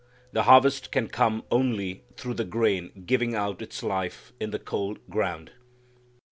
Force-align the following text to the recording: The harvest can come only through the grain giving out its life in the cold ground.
The 0.31 0.41
harvest 0.49 0.91
can 0.91 1.09
come 1.09 1.43
only 1.51 2.01
through 2.17 2.33
the 2.33 2.43
grain 2.43 3.03
giving 3.05 3.35
out 3.35 3.61
its 3.61 3.83
life 3.83 4.33
in 4.39 4.49
the 4.49 4.57
cold 4.57 4.97
ground. 5.11 5.51